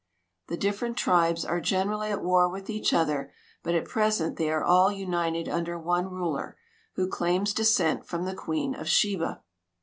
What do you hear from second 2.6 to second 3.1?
each